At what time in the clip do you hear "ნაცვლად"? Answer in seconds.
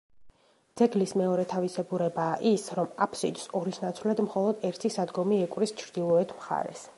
3.85-4.23